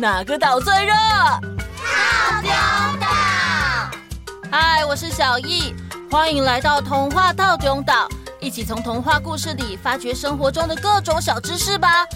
[0.00, 0.94] 哪个岛最热？
[0.94, 2.50] 套丁
[2.98, 3.06] 岛。
[4.50, 5.74] 嗨，我是小易，
[6.10, 8.08] 欢迎来到童话套丁岛，
[8.40, 12.06] 一起从童话故事里发掘生活中的各种小知识吧。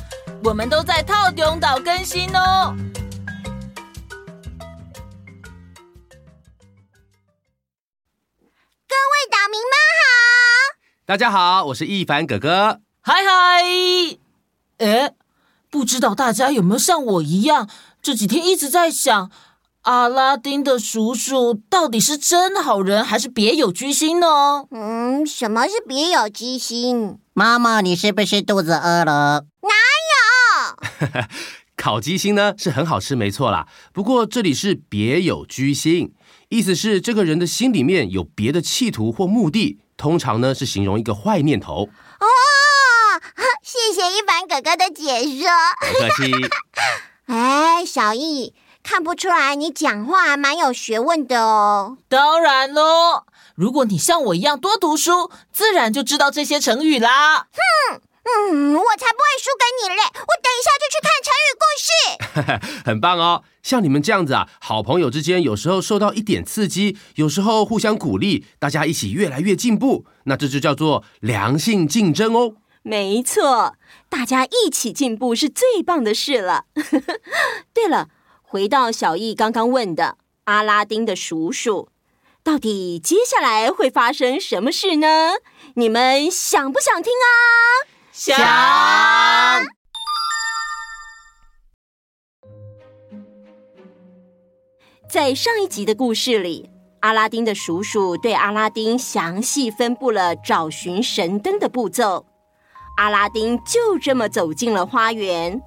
[0.43, 2.75] 我们都在套丁岛更新哦。
[8.89, 9.71] 各位岛民们
[10.01, 10.07] 好，
[11.05, 12.81] 大家好，我是易凡哥哥。
[13.03, 13.63] 嗨嗨，
[14.79, 15.13] 哎，
[15.75, 17.69] 不知道大家有没有像我一样，
[18.01, 19.29] 这几天一直在想，
[19.83, 24.67] 阿拉丁的叔叔到底是真好人还是别有居心呢？
[24.71, 27.19] 嗯，什么是别有居心？
[27.33, 29.47] 妈妈，你是不是肚子饿了？
[29.63, 29.69] 哪
[31.11, 31.23] 有？
[31.77, 33.67] 烤鸡心呢是很好吃，没错啦。
[33.93, 36.15] 不过这里是别有居心，
[36.51, 41.89] 意思是这个人的心里面有别的企图或目的，通常呢是形容一个坏念头。
[42.21, 42.27] 哦，
[43.95, 45.49] 谢谢易凡哥哥的解说。
[45.79, 46.33] 不客气。
[47.33, 51.97] 哎，小易，看不出来你讲话还蛮有学问的哦。
[52.09, 53.23] 当然喽，
[53.55, 57.47] 如果你像我一样多读书，自然就知道这些成语啦。
[57.53, 58.01] 哼。
[58.27, 60.03] 嗯，我才不会输给你嘞！
[60.03, 62.83] 我等一下就去看成语故事。
[62.91, 72.55] 很棒哦，像你们这样子啊，好朋友之间有时候受到一点刺激，有时候互相鼓励，大家一起越来越进步，那这就叫做良性竞争哦。
[72.87, 73.77] 没错，
[74.11, 76.67] 大家一起进步是最棒的事了。
[77.73, 78.11] 对了，
[78.43, 81.89] 回到小易刚刚问的阿拉丁的叔叔，
[82.43, 85.37] 到底接下来会发生什么事呢？
[85.77, 87.89] 你们想不想听啊？
[88.13, 88.37] 想。
[95.09, 96.69] 在上一集的故事里，
[97.01, 102.27] 阿拉丁的叔叔对阿拉丁详细分布了找寻神灯的步骤。
[102.97, 105.61] 阿拉丁就这么走进了花园，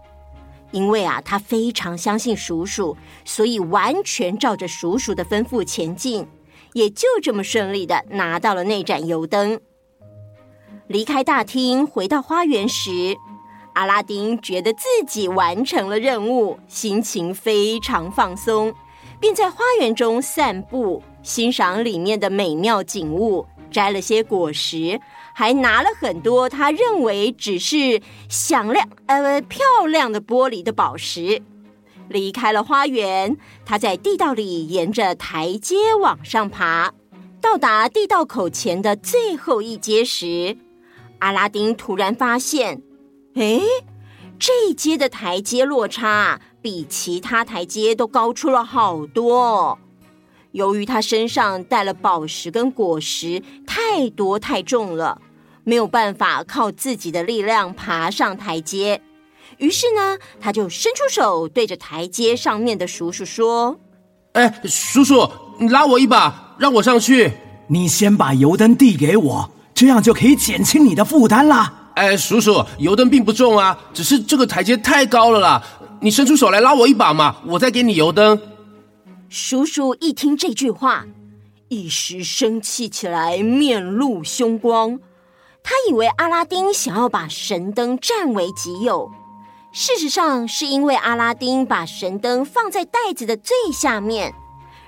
[0.72, 6.28] 因为啊，他非常相信叔叔，所以完全照着叔叔的吩咐前进，
[6.74, 9.60] 也就这么顺利的拿到了那盏油灯。
[10.88, 13.18] 离开大厅，回到花园时，
[13.74, 18.74] 阿拉丁觉得自己完成了任务，心情非常放松，
[19.20, 25.00] 并在花园中散步，欣赏里面的美妙景物，摘了些果实，
[25.40, 31.44] 还拿了很多他认为只是响亮呃漂亮的玻璃的宝石。
[32.10, 36.92] 离开了花园，他在地道里沿着台阶往上爬，
[37.40, 40.58] 到达地道口前的最后一阶时。
[41.20, 42.82] 阿拉丁突然发现，
[43.36, 43.62] 哎，
[44.40, 49.78] 这一阶的台阶落差比其他台阶都高出了好多。
[50.54, 55.22] 由于他身上带了宝石跟果实，太多太重了，
[55.68, 59.02] 没有办法靠自己的力量爬上台阶。
[59.58, 63.78] 于是呢，他就伸出手对着台阶上面的叔叔说
[64.32, 65.30] ：“哎，叔叔，
[65.60, 67.34] 你拉我一把，让我上去。
[67.68, 71.92] 你先把油灯递给我。”这样就可以减轻你的负担啦。
[71.96, 75.62] 哎，叔叔，油灯并不重啊，只是这个台阶太高了啦。
[76.00, 78.40] 你伸出手来拉我一把嘛，我再给你油灯。
[79.28, 81.06] 叔叔一听这句话，
[81.68, 84.98] 一时生气起来，面露凶光。
[85.70, 89.12] 他以为阿拉丁想要把神灯占为己有，
[89.74, 94.34] 事实上是因为阿拉丁把神灯放在袋子的最下面，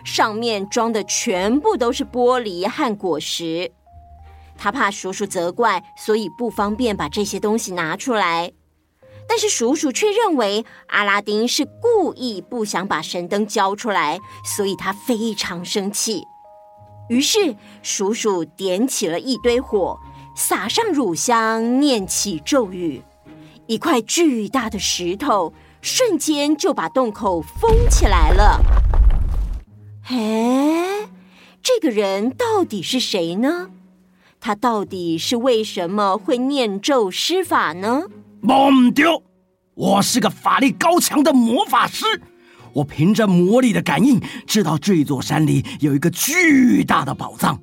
[0.06, 3.70] 上面装的全部都是玻璃和果实。
[4.58, 8.54] 他怕叔叔责怪，所以不方便把这些东西拿出来。
[9.28, 16.24] 但是叔叔却认为阿拉丁是故意不想把神灯交出来，所以他非常生气。
[17.10, 20.00] 于是叔叔点起了一堆火，
[20.40, 23.02] 撒上乳香，念起咒语，
[23.68, 28.62] 一块巨大的石头瞬间就把洞口封起来了。
[30.06, 31.10] 哎，
[31.62, 33.70] 这个人到底是谁呢？
[34.40, 38.04] 他到底是为什么会念咒施法呢？
[38.40, 39.22] 蒙丢！
[39.76, 42.06] 我是个法力高强的魔法师，
[42.72, 47.62] 我凭着魔力的感应，知道这座山里有一个巨大的宝藏。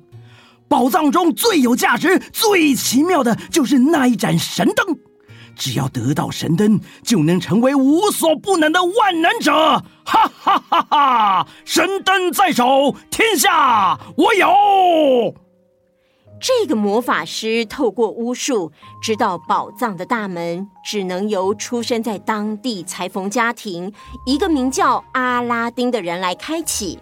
[0.67, 4.97] 宝藏中最有价值、最奇妙的就是那一盏神灯。
[5.55, 9.51] 只要得到神灯，就能成为无所不能的万能者！
[10.05, 11.47] 哈哈哈哈！
[11.65, 15.33] 神灯在手，天下我有。
[16.39, 18.71] 这个魔法师透过巫术
[19.01, 23.91] 知道宝藏的大门只能由出生在当地裁缝家庭
[24.27, 26.99] 一个名叫阿拉丁的人来开启。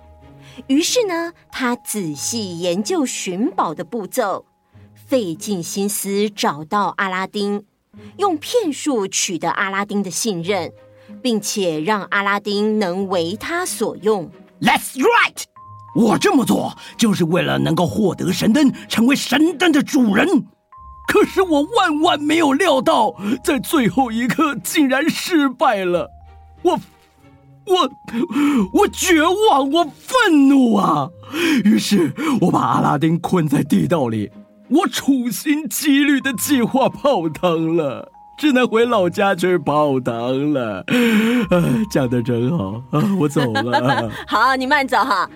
[0.68, 4.46] 于是呢，他仔细研究寻宝的步骤，
[5.07, 7.66] 费尽心思找到阿拉丁，
[8.18, 10.72] 用骗术取得阿拉丁的信任，
[11.22, 14.31] 并且让阿拉丁能为他所用。
[14.62, 15.44] That's right，
[15.96, 20.28] 我这么做就是为了能够获得神灯，成为神灯的主人。
[21.08, 23.13] 可是我万万没有料到，
[23.44, 26.10] 在最后一刻竟然失败了。
[26.62, 26.80] 我。
[27.65, 27.89] 我
[28.73, 31.09] 我绝望，我愤怒啊！
[31.63, 34.31] 于是我把阿拉丁困在地道里，
[34.69, 40.85] 我处心积虑的计划泡汤了，只能回老家去泡汤了。
[41.50, 43.01] 啊，讲的真好啊！
[43.19, 44.12] 我走了。
[44.27, 45.29] 好，你慢走哈。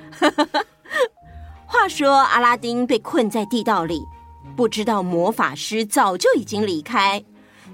[1.66, 4.02] 话说阿拉丁被困在地道里，
[4.56, 7.24] 不知道魔法师早就已经离开。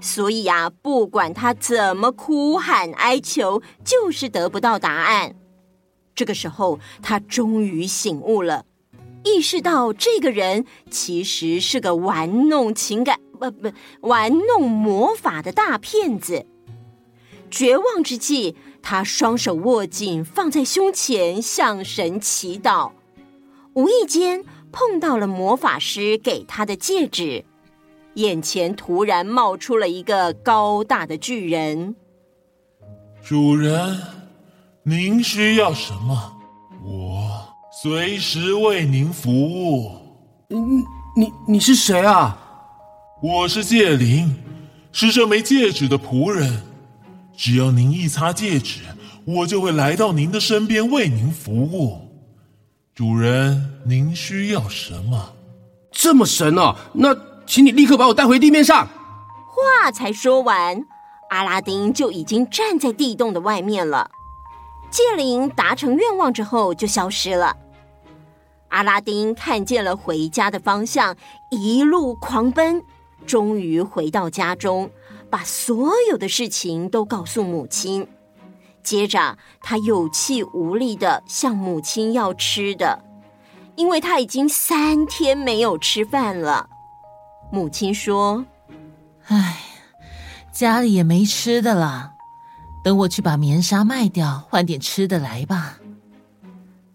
[0.00, 5.34] 所以啊，不管他怎么哭喊哀求，就是得不到答案。
[6.14, 8.64] 这个时候，他终于醒悟了，
[9.24, 13.70] 意识到这个人其实是个玩弄情感、不不
[14.00, 16.46] 玩弄魔法的大骗子。
[17.50, 22.92] 绝望之际，他双手握紧，放在胸前，向神祈祷。
[23.74, 27.44] 无意间碰到了魔法师给他的戒指。
[28.16, 31.94] 眼前突然冒出了一个高大的巨人。
[33.22, 33.98] 主人，
[34.82, 36.32] 您需要什么？
[36.82, 37.30] 我
[37.82, 39.90] 随时为您服务。
[40.48, 40.82] 嗯，
[41.14, 42.38] 你你是谁啊？
[43.20, 44.34] 我是戒灵，
[44.92, 46.62] 是这枚戒指的仆人。
[47.36, 48.80] 只要您一擦戒指，
[49.26, 51.98] 我就会来到您的身边为您服务。
[52.94, 55.34] 主人，您需要什么？
[55.92, 56.74] 这么神啊？
[56.94, 57.14] 那。
[57.46, 58.88] 请你立刻把我带回地面上。
[59.46, 60.84] 话才说完，
[61.30, 64.10] 阿拉丁就已经站在地洞的外面了。
[64.90, 67.56] 戒灵达成愿望之后就消失了。
[68.68, 71.16] 阿拉丁看见了回家的方向，
[71.50, 72.82] 一路狂奔，
[73.26, 74.90] 终于回到家中，
[75.30, 78.06] 把所有的事情都告诉母亲。
[78.82, 83.02] 接着，他有气无力的向母亲要吃的，
[83.76, 86.68] 因为他已经三天没有吃饭了。
[87.50, 88.44] 母亲说
[89.28, 89.58] ：“唉，
[90.52, 92.12] 家里也没吃的了，
[92.84, 95.78] 等我去把棉纱卖掉，换点吃的来吧。”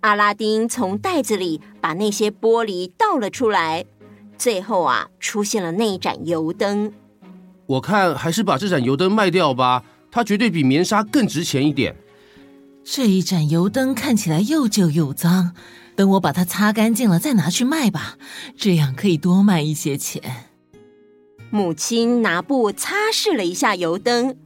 [0.02, 3.86] 阿拉丁从袋子里把那些玻璃倒了出来，
[4.38, 6.92] 最后啊，出现了那一盏油灯。
[7.68, 11.96] 我看还是把这盏油灯卖掉吧，它绝对比棉纱更值钱一点。
[12.84, 15.54] 这一盏油灯看起来又旧又脏。
[15.96, 18.18] 等我把它擦干净了，再拿去卖吧，
[18.58, 20.50] 这样可以多卖一些钱。
[21.50, 24.38] 母亲拿布擦拭了一下油灯，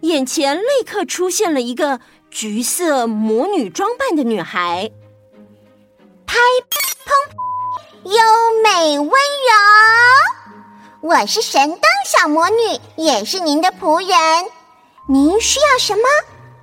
[0.00, 2.00] 眼前立刻出现了一个
[2.30, 4.90] 橘色魔女装扮的女孩，
[6.26, 6.38] 拍
[6.70, 8.12] 砰，优
[8.64, 9.12] 美温柔。
[11.02, 14.50] 我是神灯小魔女，也是您的仆人。
[15.06, 16.02] 您需要什么？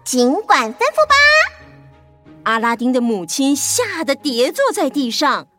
[0.08, 1.16] 尽管吩咐吧。
[2.44, 5.50] 阿拉丁的母亲吓得跌坐在地上，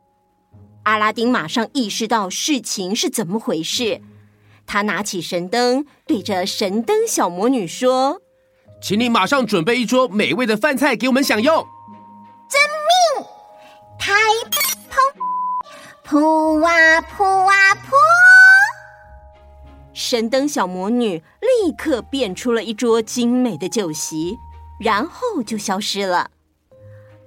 [0.85, 4.01] 阿拉丁马上意识到事情是怎么回事。
[4.67, 8.23] 他拿起神灯，对着神灯小魔女说
[8.81, 11.55] ：“请你马上准备一桌美味的饭菜给我们享用。”
[12.49, 12.59] 遵
[13.19, 13.27] 命！
[13.99, 14.15] 台
[14.91, 14.97] 砰，
[16.05, 17.91] 扑啊扑啊扑！
[19.93, 21.23] 神灯小魔女
[21.65, 24.39] 立刻变出了一桌精美的酒席，
[24.79, 26.31] 然后就消失了。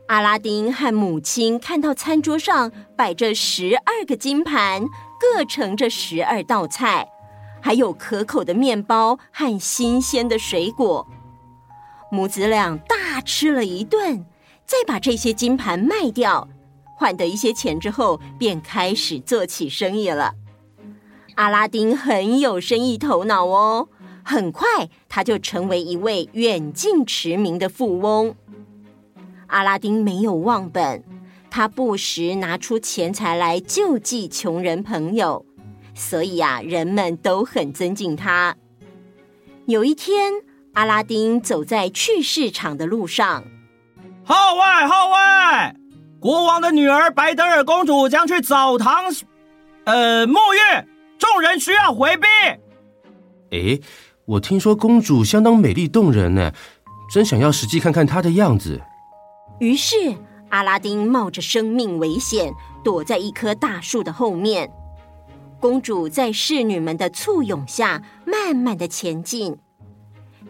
[0.07, 4.85] 阿拉丁和母亲看到餐桌上摆着十二个金盘，
[5.19, 7.07] 各盛着十二道菜，
[7.61, 11.05] 还有可口的面包和新鲜的水果。
[12.09, 14.25] 母子俩大吃了一顿，
[14.65, 16.47] 再把这些金盘卖掉，
[16.97, 20.33] 换得一些钱之后，便开始做起生意了。
[21.35, 23.87] 阿拉丁很有生意头脑哦，
[24.23, 24.67] 很快
[25.09, 28.35] 他就成为一位远近驰名的富翁。
[29.47, 31.03] 阿拉丁没有忘本，
[31.49, 35.45] 他不时拿出钱财来救济穷人朋友，
[35.93, 38.55] 所以啊，人们都很尊敬他。
[39.65, 40.31] 有一天，
[40.73, 43.43] 阿拉丁走在去市场的路上，
[44.23, 45.75] 号外号外！
[46.19, 49.05] 国王的女儿白德尔公主将去澡堂，
[49.85, 50.87] 呃，沐浴，
[51.17, 52.27] 众人需要回避。
[53.51, 53.79] 哎，
[54.31, 56.53] 我听说公主相当美丽动人呢，
[57.11, 58.79] 真想要实际看看她的样子。
[59.59, 60.15] 于是，
[60.47, 64.71] 阿拉丁冒着生命危险，躲在一棵大树的后面。
[65.59, 69.57] 公主在侍女们的簇拥下，慢慢的前进。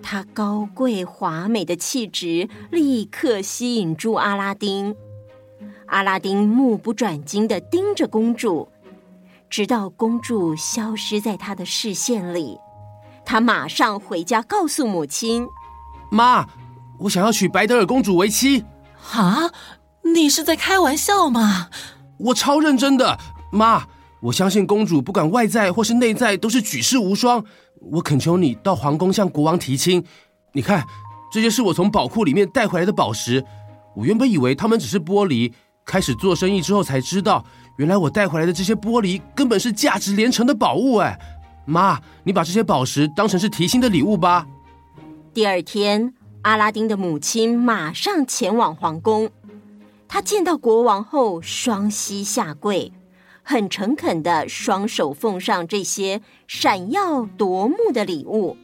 [0.04, 4.96] 她高贵华美的气质立刻吸引住阿拉丁。
[5.88, 8.70] 阿拉丁目不转睛的盯着公主，
[9.50, 12.60] 直到公主消失在他的视线里。
[13.32, 15.48] 他马上回家告诉母亲。
[16.10, 16.46] 妈，
[17.00, 18.66] 我想要娶白德尔公主为妻。
[19.14, 19.50] 啊，
[20.14, 21.70] 你是在开玩笑吗？
[22.18, 23.18] 我超认真的，
[23.50, 23.86] 妈，
[24.20, 27.42] 我相信公主不管外在或是内在都是举世无双。
[27.80, 30.04] 我恳求你到皇宫向国王提亲。
[30.52, 30.86] 你看，
[31.32, 33.42] 这些是我从宝库里面带回来的宝石。
[33.96, 35.54] 我原本以为它们只是玻璃，
[35.86, 37.46] 开始做生意之后才知道，
[37.78, 40.98] 原来我带回来的这些玻璃根本是价值连城的宝物。
[40.98, 41.18] 哎，
[41.66, 44.48] 妈，你把这些宝石当成是提亲的礼物吧。
[45.34, 49.30] 第二天，阿拉丁的母亲马上前往皇宫。
[50.08, 52.92] 她见到国王后，双膝下跪，
[53.44, 58.58] 很诚恳地双手奉上这些闪耀夺目的礼物。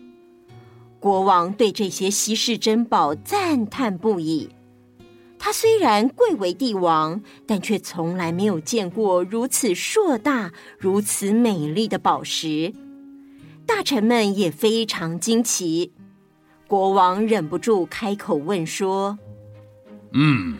[0.99, 4.49] 国王对这些稀世珍宝赞叹不已。
[5.39, 12.73] 他虽然贵为帝王，但却从来没有见过如此硕大、如此美丽的宝石。
[13.67, 15.93] 大臣们也非常惊奇。
[16.67, 19.19] 国王忍不住开口问说
[20.13, 20.57] ：“嗯，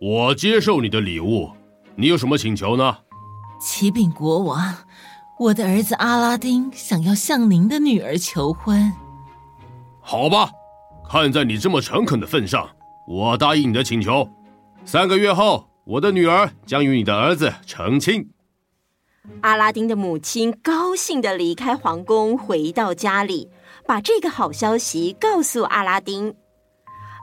[0.00, 1.50] 我接受你的礼物，
[1.96, 2.98] 你有什么请求呢？”
[3.60, 4.74] 启禀国王，
[5.38, 8.92] 我的儿子阿拉丁想要向您的女儿求婚。
[10.00, 10.50] 好吧，
[11.08, 12.68] 看在你这么诚恳的份上，
[13.08, 14.28] 我答应你的请求。
[14.84, 18.28] 三个月后，我的女儿将与你的儿子成亲。
[19.40, 23.50] 阿拉丁的母亲高兴地离开皇宫，回到家里，
[23.86, 26.34] 把这个好消息告诉阿拉丁。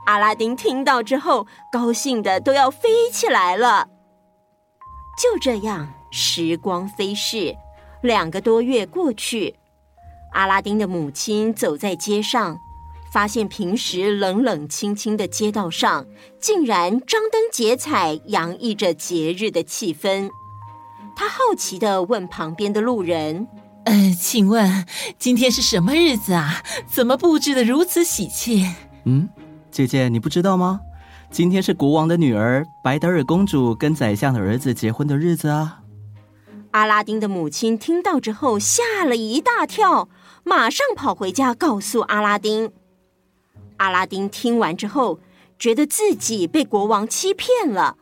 [0.06, 3.88] 阿拉丁听到之后，高兴得都要飞起来了。
[5.16, 7.54] 就这样，时光飞逝，
[8.02, 9.54] 两个多月过去，
[10.32, 12.58] 阿拉丁的母亲走在街上。
[13.12, 16.06] 发现平时冷冷清清的街道上，
[16.40, 20.30] 竟然张灯结彩，洋溢着节日的气氛。
[21.14, 23.46] 他好奇的问旁边的路人
[23.84, 24.86] ：“呃，请问
[25.18, 26.62] 今天是什么日子啊？
[26.86, 29.28] 怎么布置的如此喜庆？”“嗯，
[29.70, 30.80] 姐姐，你不知道吗？
[31.30, 35.80] 今天是国王的女儿白德尔公主跟宰相的儿子结婚的日子啊。”
[36.72, 40.08] 阿拉丁的母亲听到之后吓了一大跳，
[40.42, 42.72] 马上跑回家告诉阿拉丁。
[43.76, 45.20] 阿拉丁听完之后，
[45.58, 47.96] 觉得自己被国王欺骗了。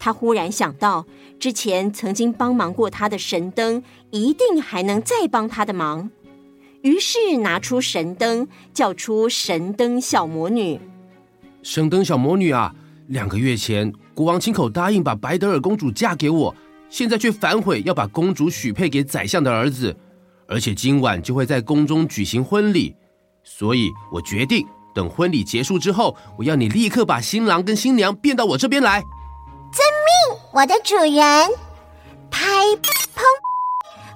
[0.00, 1.06] 他忽然想到，
[1.38, 6.10] 之前曾经帮忙过他的神灯，一定还能再帮他的忙。
[6.80, 10.80] 于是拿出神灯，叫出神灯小魔女。
[11.62, 12.74] 神灯小魔女啊，
[13.08, 16.54] 两个月前国王亲口答应把白德尔公主嫁给我，
[16.88, 19.94] 现在却反悔要把公主许配给宰相的儿子，
[20.48, 22.94] 而且今晚就会在宫中举行婚礼，
[23.44, 24.66] 所以我决定。
[24.92, 29.04] 等婚礼结束之后，我要你立刻把新郎跟新娘变到我这边来。
[29.72, 31.50] 遵命，我的主人。
[32.30, 32.40] 拍
[32.76, 33.22] 砰，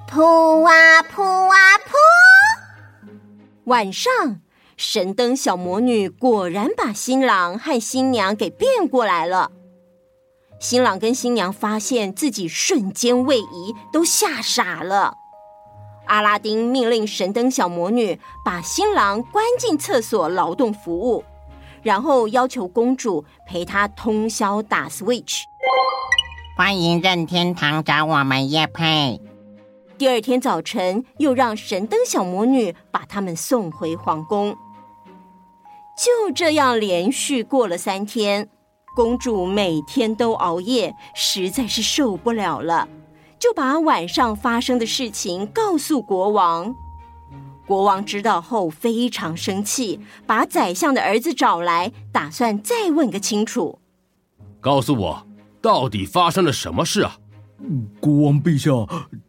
[0.09, 3.11] 扑啊扑啊扑！
[3.65, 4.41] 晚上，
[4.77, 9.51] 神灯小魔女果然把新郎和新娘给变过来了。
[10.61, 15.15] 新郎跟新娘发现自己瞬间位移，都吓傻了。
[16.07, 21.25] 阿拉丁命令神灯小魔女把新郎关进厕所劳动服务，
[21.85, 25.45] 然后要求公主陪他通宵打 Switch。
[26.57, 29.21] 欢迎任天堂找我们叶配。
[29.97, 34.57] 第二天早晨，又让神灯小魔女把他们送回皇宫。
[35.97, 38.49] 就这样连续过了三天，
[38.97, 42.89] 公主每天都熬夜，实在是受不了了。
[43.39, 46.75] 就把晚上发生的事情告诉国王。
[47.67, 53.79] 国王知道后非常生气，把宰相的儿子找来，打算再问个清楚。
[54.61, 55.27] 告诉我，
[55.63, 57.17] 到底发生了什么事啊？
[57.99, 58.71] 国王陛下，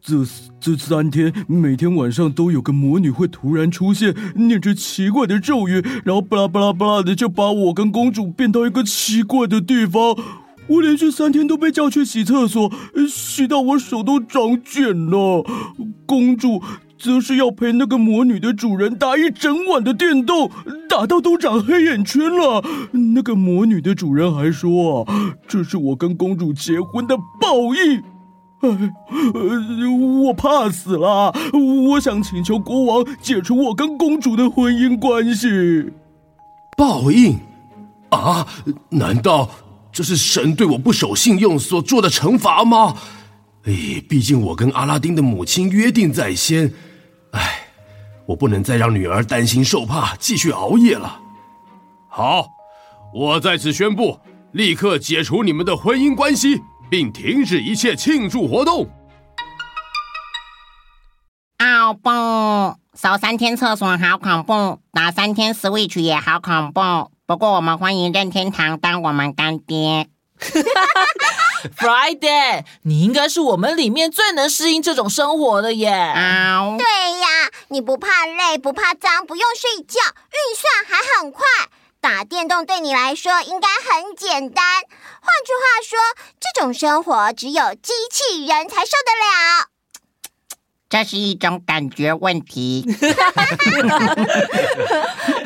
[0.02, 0.16] 这
[0.60, 10.14] 这三天每天晚上都有个魔女会突然出现，念着奇怪的咒语，然后巴拉巴拉巴拉的就把我跟公主变到一个奇怪的地方。
[10.66, 12.70] 我连续三天都被叫去洗厕所，
[13.08, 15.44] 洗到我手都长茧了。
[16.04, 16.60] 公主
[16.98, 20.50] 则是要陪那个魔女的主人打一整晚的电动，
[20.88, 22.62] 打到都长黑眼圈了。
[23.14, 25.06] 那个魔女的主人还说，
[25.46, 28.02] 这是我跟公主结婚的报应。
[28.60, 28.92] 哎，
[30.24, 31.34] 我怕死了，
[31.88, 35.90] 我想请求国王解除我跟公主的婚姻关系。
[36.76, 37.38] 报应？
[38.10, 38.46] 啊？
[38.88, 39.48] 难道？
[39.92, 42.94] 这是神对我不守信用所做的惩罚吗？
[43.66, 46.72] 哎，毕竟我跟阿拉丁的母亲约定在先，
[47.32, 47.66] 哎，
[48.24, 51.20] 我不能再让女儿担心受怕，继续熬夜了。
[52.08, 52.46] 好，
[53.12, 54.20] 我在此宣布，
[54.52, 58.88] 立刻解除你们的婚姻关系，并停止一切庆祝活动。
[61.56, 62.76] 啊好棒哦！
[62.94, 67.10] 扫三天厕所好恐怖，打三天 Switch 也好恐怖。
[67.26, 70.08] 不过我们欢迎任天堂当我们干爹。
[71.76, 75.88] Friday，你应该是我们里面最能适应这种生活的耶。
[75.88, 76.86] 啊，对
[77.20, 81.44] 呀，你不怕累，不怕脏，不用睡觉，运算还很快。
[82.00, 84.64] 打电动对你来说应该很简单。
[85.20, 85.98] 换句话说，
[86.38, 89.66] 这种生活只有机器人才受得了。
[90.88, 92.86] 这是一种感觉问题。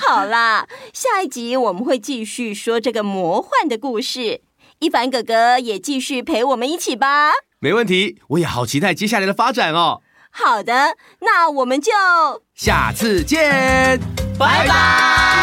[0.07, 4.43] 好啦，下一集我们会继续说这个魔幻的故事。
[4.81, 7.33] 一凡哥哥也继续陪我们一起吧。
[7.59, 10.01] 没问题，我也好期待接下来的发展哦。
[10.31, 11.93] 好的，那我们就
[12.55, 14.01] 下次见，
[14.39, 15.40] 拜拜。